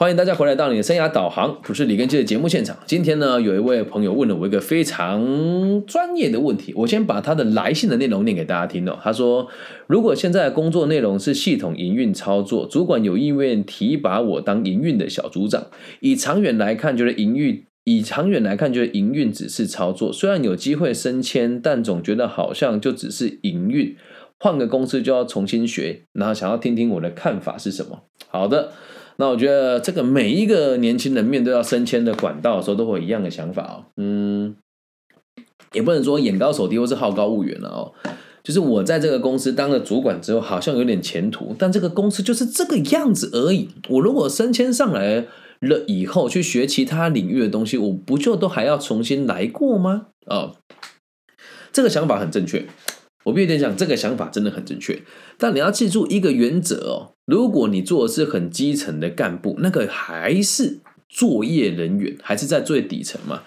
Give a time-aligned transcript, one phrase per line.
[0.00, 2.78] 欢迎大家回来到你的生涯导航，我是李根基的节目现场。
[2.86, 8.96] 今天呢，有一位朋友问了我一个非常专业的问题，我先把他的来信的内容念给大家听哦。
[9.02, 9.48] 他说，
[9.88, 15.66] 如果现在的工作内容是系统营运操作，主管有意愿提拔我当营运的小组长，
[15.98, 23.96] 以长远来看，觉得营运以长远来看，觉得营运只是操作，虽然有机会升迁，但总觉得好像就只是营运，
[24.38, 26.02] 换个公司就要重新学。
[26.12, 28.04] 然后想要听听我的看法是什么？
[28.28, 28.70] 好的。
[29.20, 33.84] 那我觉得这个每一个年轻人面对要升迁的管道的时候，都会有一样的想法哦。
[33.96, 34.54] 嗯，
[35.72, 37.92] 也不能说眼高手低或是好高骛远了哦。
[38.44, 43.68] 就是我在这个公司当了主管之后，好像有点前途，但这个公司就是这个样子而已。
[43.88, 45.26] 我如果升迁上来
[45.58, 50.06] 了以后，去学其他领域的东西，我不就都还要重新来过吗？
[50.26, 50.52] 啊，
[51.72, 52.66] 这个想法很正确。
[53.28, 55.02] 我必须得讲，这个想法真的很正确。
[55.36, 60.78] 但你要记住一个原则哦：如果你做的是很基层的干部，那个还是
[61.08, 63.42] 作业人员，还是在最底层嘛。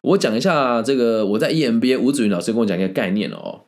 [0.00, 3.66] 我讲一下这个，我在 EMBA 吴子云老师跟我讲一个概念哦：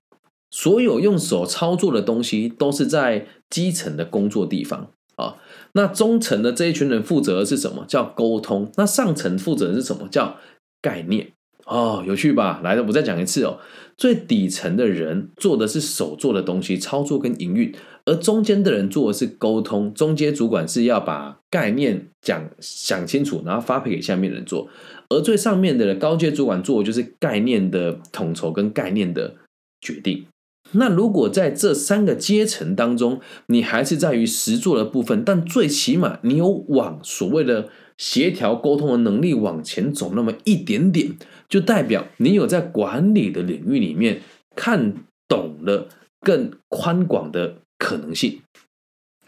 [0.51, 5.37] 所有用手操作的东西，都是在基层的工作地方啊。
[5.73, 7.85] 那中层的这一群人负责的是什么？
[7.87, 8.73] 叫沟通。
[8.77, 10.09] 那上层负责的是什么？
[10.11, 10.39] 叫
[10.81, 11.33] 概念。
[11.67, 12.63] 哦，有趣吧？
[12.65, 13.59] 来，我再讲一次哦。
[13.99, 17.73] 最底层的人做的是手做的东西，操作跟营运；
[18.07, 24.69] 而中间的人做的是沟通，中间主管是要把概念讲想清楚，然后发配给下面人做；
[25.09, 29.35] 而最上面的高阶主管做的就是概念的统筹跟概念的
[29.81, 30.25] 决定。
[30.73, 41.13] 那如果在这三个阶层当中，你还是在于实做的部分，但最起码你有往所谓的协调沟通的能力往前走那么一点点。
[41.49, 44.21] 就代表你有在管理的领域里面
[44.55, 44.93] 看
[45.27, 45.89] 懂了
[46.21, 48.41] 更宽广的可能性。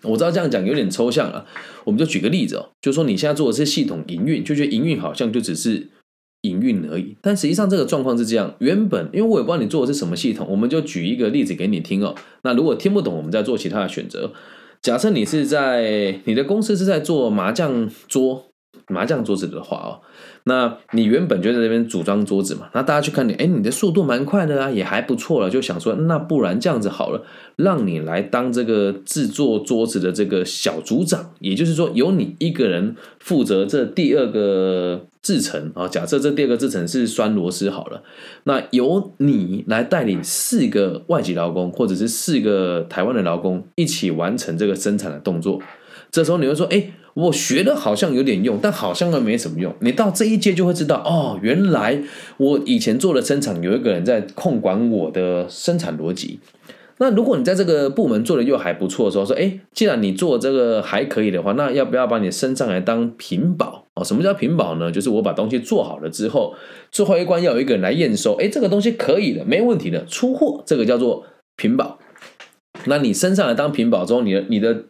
[0.02, 1.46] 我知道这样讲有点抽象啊，
[1.84, 5.88] 我们就举个例子哦，就说你现在做的是系统营运，就觉得营运好像就只是
[6.42, 7.16] 营运而已。
[7.22, 12.14] 但实际上这个状况是这样，原本因为我也不知道你做的是什么系统，我们就举一个例子给你听哦。
[12.42, 14.32] 那如果听不懂，我们再做其他的选择。
[14.82, 18.49] 假设你是在你的公司是在做麻将桌。
[18.88, 20.00] 麻将桌子的话哦，
[20.44, 27.22] 那你原本就在这边组装桌子嘛，那大家去看你，哎，你的速度蛮快的啊，也还不错了，就想说，那不然这样子好了，
[27.56, 35.86] 让你来当这个制作桌子的这个小组长，也就是说，由你一个人负责这第二个制程啊。
[35.86, 38.02] 假设这第二个制程是栓螺丝好了，
[38.44, 45.60] 那由你来带领四个外籍劳工或者是四个台湾的劳工一起完成这个生产的动作。
[46.10, 46.90] 这时候你会说，哎。
[47.14, 49.74] 我学的好像有点用，但好像又没什么用。
[49.80, 52.00] 你到这一届就会知道，哦，原来
[52.36, 56.38] 我以前做的生产有一个人在控管我的生产逻辑。
[56.98, 63.86] 那如果你在这个部门做的又还不错的时候，说，哎，既然你做这个还可以的话，那要不要把你升上来当品保？
[63.94, 64.92] 哦，什么叫品保呢？
[64.92, 66.54] 就是我把东西做好了之后，
[66.92, 71.24] 最后一关要有一个人来验收，哎，这个东西可以的，没问题的，出货，这个叫做
[71.56, 71.98] 品保。
[72.84, 74.84] 那你升上来当品保之后，你的你的。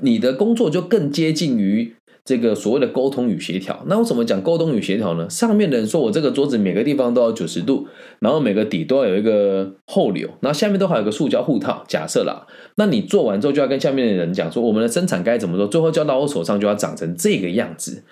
[0.00, 3.84] 你的工作就更接近于这个所谓的沟通与协调。
[3.86, 5.30] 那我怎么讲沟通与协调呢？
[5.30, 7.86] 上面的人说我这个桌子每个地方都要九十度，
[8.18, 11.84] 然后每个底都要有一个后流，然后下面都还有个塑胶护套。
[11.86, 18.02] 假设啦，那你做完之后就要跟下面的人讲说，我们的生产该怎么做，最后交到我手上就要长成这个样子。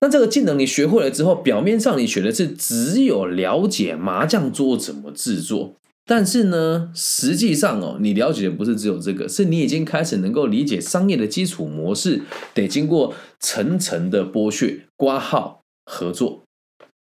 [0.00, 5.76] 那这个技能你学会了之后，表面上你学的是只有了解麻将桌怎么制作。
[6.10, 12.22] 但是呢，实际上哦，你了解的不是只有这个，是你已经开始能够理解商业的基础模式，
[12.52, 16.42] 得经过层层的剥削、挂号、合作，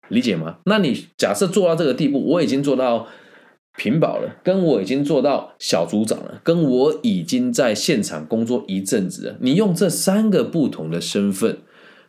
[0.10, 0.58] 理解吗？
[0.66, 3.08] 那你假设做到这个地步，我已经做到
[3.78, 11.60] 屏保了，跟我已经做到小组长了，跟我已经在现场工作一阵子了，你用这三个不同的身份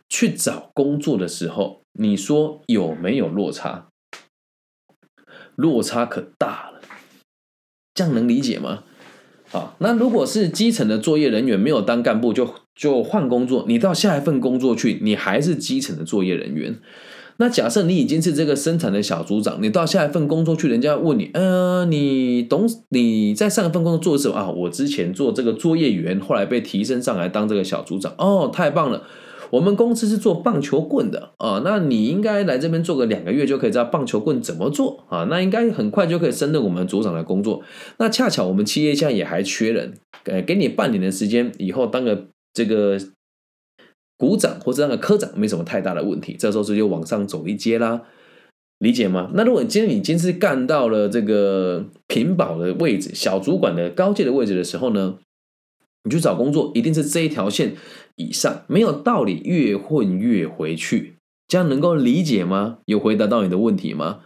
[0.09, 3.87] 去找工作的时候，你说有没有落差？
[5.55, 6.81] 落差可大了。
[7.93, 8.83] 这样能理解吗？
[9.51, 16.79] 啊，那如果是基层的作业人员没有当干部就就换工作，你到下一份工作去，你还是基层的作业人员。
[17.37, 24.49] 那假设你已经是这个生产的小组长，你到下一份工作去，人家问你，呃，你懂你在上一份工作做什么啊？
[24.49, 29.03] 我之前做这个作业员，后来被提升上来当这个小组长，哦，太棒了。
[29.51, 37.61] 我们公司是做棒球棍的啊，那你应该来这边做个两个月就可以知道棒球棍怎么做啊，那应该很快就可以升任我们组长的工作。
[37.97, 39.93] 那恰巧我们企业现在也还缺人，
[40.23, 42.97] 呃，给你半年的时间，以后当个这个
[44.17, 48.03] 股长或者当个科长没什么太大的问题，这时候直接往上走一阶啦，
[48.79, 49.31] 理解吗？
[49.33, 55.17] 那如果你今天你今是干到了这个品保的位置、小主管的高阶的位置的时候呢？
[56.03, 57.75] 你去找工作一定是这一条线
[58.15, 61.15] 以上，没有道理越混越回去。
[61.47, 62.77] 这样能够理解吗？
[62.85, 64.21] 有回答到你的问题吗？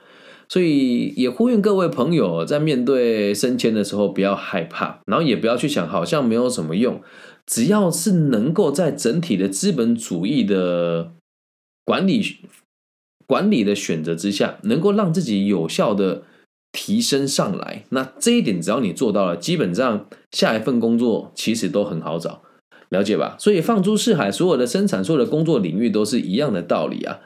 [0.48, 7.02] 所以也呼吁各位朋友，在面对升迁的时候不要害怕，然后也不要去想好像没有什么用。
[7.48, 11.14] 只要是能够在整体的资本主义的
[11.84, 12.24] 管理
[13.26, 16.24] 管理的选择之下，能够让自己有效的
[16.76, 22.42] 提升上来，那这一点只要你做到了，基本上下一份工作其实都很好找，
[22.90, 23.38] 了解吧？
[23.40, 27.22] 所以放诸四海，所有的生产、所有的工作领域都是一样的道理啊。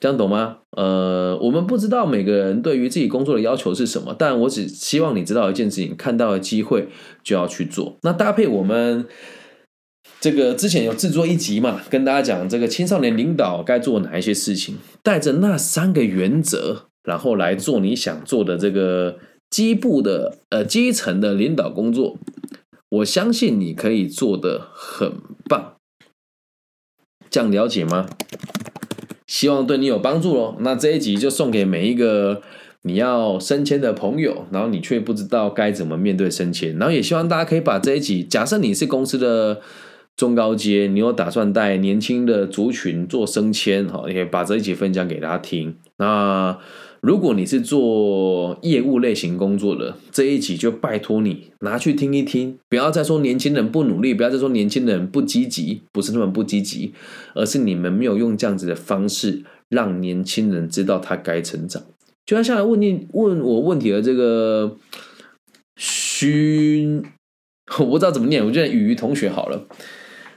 [0.00, 0.60] 这样懂吗？
[0.78, 6.88] 呃，我们不知道每个人对于自己工作的要求是什么，但我只希望你知道一件事情：看到了机会
[7.22, 7.98] 就要去做。
[8.00, 9.06] 那搭配我们
[10.18, 19.18] 这个之前有制作一集嘛，跟大家讲这个青少年领导该做哪一些事情，带着那三个原则，然后来做你想做的这个
[19.48, 22.18] 基部的呃基层的领导工作，
[22.88, 25.14] 我相信你可以做的很
[25.48, 25.74] 棒。
[27.30, 28.08] 这样了解吗？
[29.26, 30.56] 希望对你有帮助喽。
[30.58, 32.42] 那这一集就送给每一个
[32.82, 39.60] 你要升迁的朋友，然后你却不知道该怎么面对升迁，然后也希望大家可以把这一集，假设你是公司的
[40.16, 45.76] 中高阶，你有打算带年轻的族群做升迁，哈，也把这一集分享给大家听。
[45.98, 46.58] 那
[47.00, 56.92] 如果你是做业务类型工作的，这一集就拜托你拿去听一听，不要再说年轻人不努力，不要再说年轻人不积极，不是他们不积极，
[57.34, 61.82] 而是你们没有用这样子的方式让年轻人知道他该成长。
[62.26, 64.76] 就像下来问你问我问题的这个
[65.76, 67.02] 勋，
[67.80, 69.66] 我不知道怎么念，我觉得雨雨同学好了。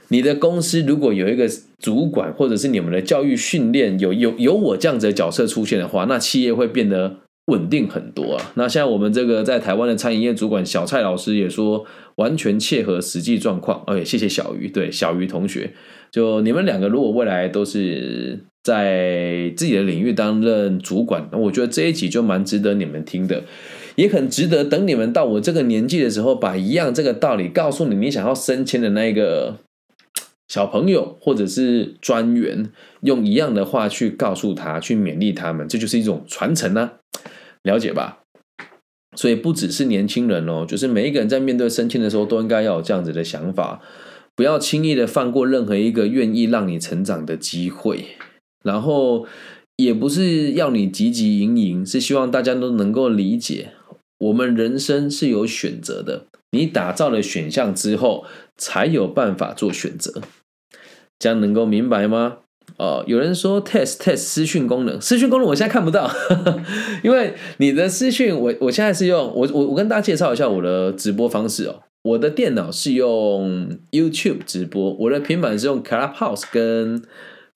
[0.08, 1.48] 你的公司如果有一个
[1.78, 7.16] 主管，或者是你们的教育训练有有有我这样子的角色出现的话，那企业会变得
[7.46, 8.52] 稳定很多啊。
[8.54, 11.84] 那像我们这个在台湾的餐饮业主管小蔡老师也说，
[12.16, 13.82] 完全切合实际状况。
[13.86, 15.72] 哎，谢谢小鱼，对小鱼同学，
[16.10, 23.42] 就你们两个如果未来都是在自己的领域担任主管，那我觉得这一集就蛮值得你们听的，
[23.96, 29.56] 也很值得等你们到我这个年纪的时候，把一样这个道理告诉你，你想要升迁的那一个。
[30.48, 32.70] 小朋友或者是专员
[33.00, 36.92] 用一样的话去告诉他，去勉励他们，这就是一种传承呢，
[37.62, 38.20] 了解吧？
[39.16, 43.80] 所以不只是年轻人哦，就是每一个人在面对升迁的时候，都应该要有这样子的想法，
[44.34, 48.04] 不要轻易的放过任何一个愿意让你成长的机会。
[48.64, 49.26] 然后
[49.76, 53.72] 也不是要你汲汲营营，是希望大家都能够理解，
[54.18, 56.26] 我们人生是有选择的。
[56.54, 58.24] 你打造了选项之后，
[58.56, 60.22] 才有办法做选择，
[61.18, 62.38] 这样能够明白吗？
[62.78, 66.10] 哦，有人说 test test 私讯功能，私讯功能我现在看不到，
[67.04, 77.02] 因为你的私讯，我我现在是用我我我跟大家介绍一下我的直播方式哦，我的电脑是用 YouTube 直播，我的平板是用 Clubhouse 跟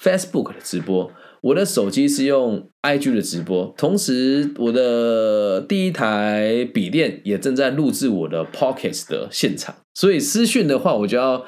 [0.02, 1.12] Facebook 的直播。
[1.40, 11.44] 我的手机是用 IG 的直播，同时我的第一台笔电也正在录制我的 Pockets 的现场，所以私讯的话，我就要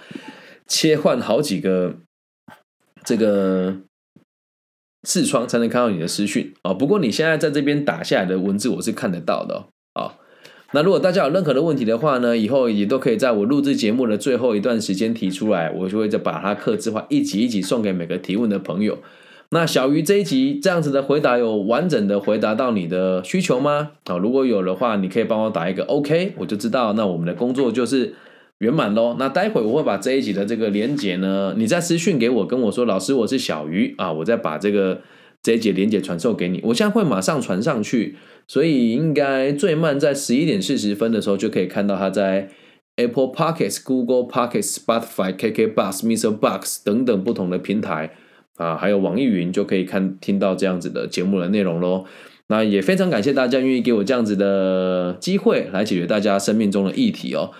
[0.68, 1.96] 切换好几个
[3.04, 3.78] 这个
[5.02, 6.72] 视窗才能看到你的私讯啊。
[6.72, 10.14] 不过你现在在这边打下来的文字，我是看得到的啊。
[10.72, 18.98] 那如果大家有任何的问题的话呢，以后也都可以在我录制节目的最后一段时间提出来，我就会再把它刻字化，一集一集送给每个提问的朋友。
[19.52, 23.90] 那小鱼这一集这样子的回答有完整的回答到你的需求吗？
[24.04, 28.14] 啊，如果有的话，你可以帮我打一个 OK，我就知道那我们的工作就是
[28.58, 29.16] 圆满喽。
[29.18, 35.00] 那待会我会把这一集的这个连接呢，你再私讯给我，跟我说老师我是小鱼啊，我再把这个
[35.42, 36.60] 这一节连接传授给你。
[36.64, 38.16] 我现在会马上传上去，
[38.46, 42.48] 所以应该最慢在十一点四十分的时候就可以看到它在
[42.96, 46.30] Apple Pockets、Google Pockets、Spotify、KK Bus、Mr.
[46.30, 48.10] Box 等等不同的平台。
[48.56, 52.04] 啊，还有网易云就可以看听到这样子的节目的内容喽。
[52.48, 57.52] 那也非常感谢大家愿意给我这样子的机会来解决大家生命中的议题哦。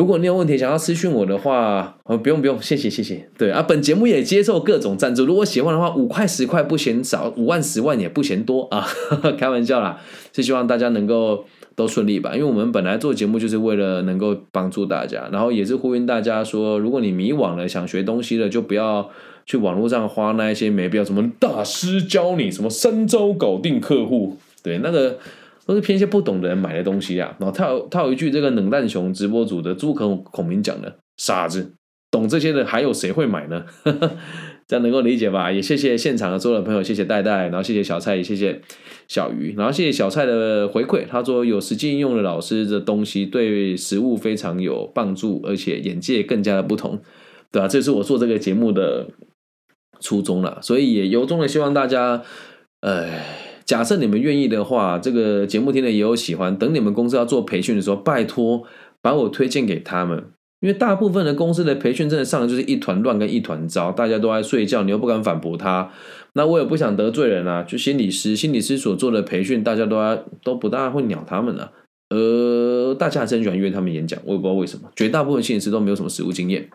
[0.00, 3.28] 如果你有问题想要私讯我的话，哦，不用不用，谢谢谢谢。
[3.36, 8.88] 对啊，本节目也接受各种赞助，如果喜欢的话，五块十块不嫌少，五万十万也不嫌多啊，
[9.36, 10.00] 开玩笑啦，
[10.32, 11.44] 是希望大家能够
[11.76, 12.32] 都顺利吧。
[12.32, 19.10] 因为我们本来做节目就是为了能够帮助大家，然后也是呼吁大家说，如果你迷惘了想学东西了，就不要。
[19.46, 25.18] 去网络上花那一些没必要，什么大师教你什么三招搞定客户，对，那个
[25.70, 27.36] 都是偏些不懂的人买的东西啊。
[27.38, 31.74] 然后他有他有一句这个冷淡熊直播组的朱孔孔明讲的傻子，
[32.10, 33.64] 懂这些的还有谁会买呢？
[34.66, 35.50] 这样能够理解吧？
[35.50, 38.60] 也谢谢现场的所有的朋友，谢谢戴戴，然后谢谢小蔡，也谢谢
[39.08, 41.04] 小鱼，然后谢谢小蔡的回馈。
[41.08, 47.00] 他说有实际应用的老师的东西对食物非常有帮助，而且眼界更加的不同，
[47.50, 47.66] 对吧？
[47.66, 49.08] 这是我做这个节目的
[49.98, 52.22] 初衷了，所以也由衷的希望大家，
[52.80, 53.10] 呃，
[53.70, 58.64] 假设你们愿意的话，这个节目听的也有喜欢，等你们公司要做培训的时候，拜托
[59.00, 60.24] 把我推荐给他们。
[60.58, 65.88] 因为大部分的公司的培训真的上的就是一团乱跟一团糟，大家都在睡觉，你又不敢反驳他，
[66.32, 67.62] 那我也不想得罪人啊。
[67.62, 69.96] 就心理师，心理师所做的培训，大家都
[70.42, 71.70] 都不大会鸟他们了。
[72.08, 74.90] 呃，大家还是很喜欢约他们演讲，我也不知道为什么。
[74.96, 76.68] 绝大部分心理师都没有什么实务经验，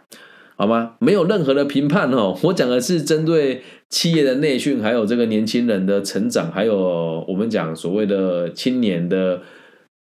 [0.56, 0.96] 好吗？
[1.00, 9.42] 没有任何的评判哦，我讲的是针对企业的内训，还有这个年轻人的成长，还有我们讲所谓的青年的。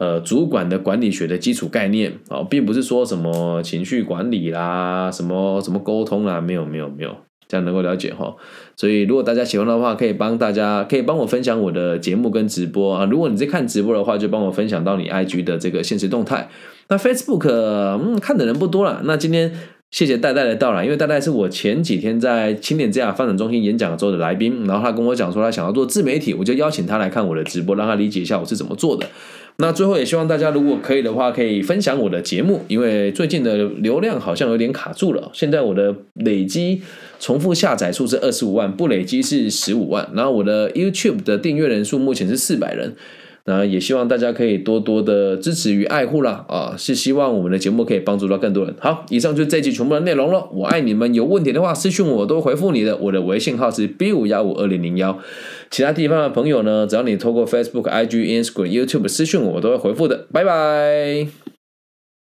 [0.03, 7.15] 呃，主管的管理学的基础概念啊，并不是说什么情绪管理啦，什么什么沟通啦，没有没有没有，
[7.47, 8.35] 这样能够了解哈。
[8.79, 13.05] 所以如果大家喜欢的话，可以帮大家可以帮我分享我的节目跟直播啊。
[13.05, 16.49] 如果你在看直播的话，就帮我分享到你 IG 的这个现实动态。
[16.89, 19.03] 那 Facebook 嗯看的人不多了。
[19.05, 19.53] 那今天
[19.91, 29.05] 谢谢戴戴的到来，因为戴戴是我前几天在青年之亚发展中心演讲之后的来宾，然后他跟我讲说他想要做自媒体，我就邀请他来看我的直播，让他理解一下我是怎么做的。
[29.57, 35.31] 那最后也希望大家如果可以的话，可以分享我的节目，因为最近的流量好像有点卡住了。
[35.35, 36.81] 现在我的累积
[37.19, 40.09] 重复下载数是二十五万，不累积是十五万。
[40.15, 42.95] 然后我的 YouTube 的订阅人数目前是四百人。
[43.51, 46.75] 那也希望大家可以多多的支持与爱护啦啊！
[46.79, 48.73] 是希望我们的节目可以帮助到更多人。
[48.79, 50.49] 好，以上就是这期全部的内容了。
[50.53, 52.97] 我爱你们，有问题的话私信我我都回复你的。
[52.99, 55.19] 我的微信号是 B 五幺五二零零幺。
[55.69, 60.27] 其他地方的朋友呢，只要你透过 Facebook、IG、Instagram、YouTube 私信我，我都会回复的。
[60.33, 61.40] 拜拜。